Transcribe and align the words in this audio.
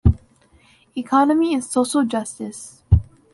Economy 0.97 1.53
and 1.53 1.63
social 1.63 2.03
justice. 2.03 2.81